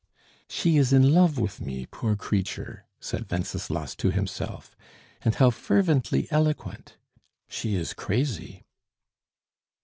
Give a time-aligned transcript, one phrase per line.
[0.49, 4.75] "She is in love with me, poor creature!" said Wenceslas to himself.
[5.21, 6.97] "And how fervently eloquent!
[7.47, 8.63] She is crazy."